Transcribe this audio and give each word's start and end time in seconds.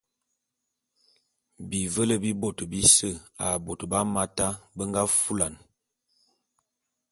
Bivele 1.69 2.15
bi 2.23 2.31
bôt 2.41 2.57
bise 2.71 3.09
a 3.45 3.47
bôt 3.65 3.81
bé 3.89 3.97
Hamata 3.99 4.47
be 4.75 4.83
nga 4.89 5.01
fulane. 5.19 5.61